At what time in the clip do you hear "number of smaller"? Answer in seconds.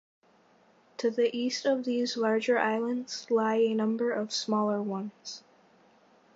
3.75-4.81